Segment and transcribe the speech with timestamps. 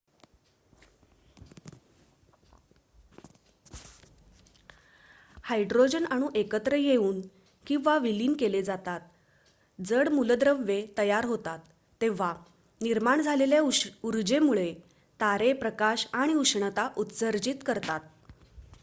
[5.43, 7.19] hydrogen अणू एकत्र येऊन
[7.67, 9.01] किंवा विलीन केले जातात
[9.79, 11.59] जड मूलद्रव्ये तयार होतात
[12.01, 12.33] तेव्हा
[12.81, 13.61] निर्माण झालेल्या
[14.03, 14.73] ऊर्जेमुळे
[15.19, 17.99] तारे प्रकाश आणि उष्णता उत्सर्जित करतात